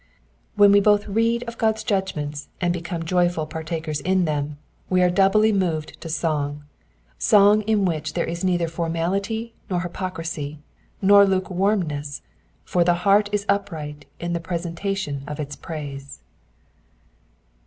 When 0.55 0.71
we 0.71 0.79
both 0.79 1.07
read 1.07 1.43
of 1.43 1.59
God's 1.59 1.83
judgments 1.83 2.47
and 2.59 2.73
become 2.73 3.05
joyful 3.05 3.45
par 3.45 3.61
takers 3.61 4.01
in 4.01 4.25
them, 4.25 4.57
we 4.89 5.03
are 5.03 5.11
doubly 5.11 5.51
moved 5.51 6.01
to 6.01 6.09
song— 6.09 6.63
song 7.19 7.61
in 7.67 7.85
which 7.85 8.13
there 8.13 8.25
is 8.25 8.43
neither 8.43 8.67
formality, 8.67 9.53
nor 9.69 9.81
hypocrisy, 9.81 10.57
nor 11.03 11.23
lukewarmness, 11.27 12.23
for 12.65 12.83
the 12.83 12.95
heart 13.05 13.29
is 13.31 13.45
upright 13.47 14.05
in 14.19 14.33
the 14.33 14.39
presentation 14.39 15.21
of 15.27 15.39
its 15.39 15.55
praise. 15.55 16.23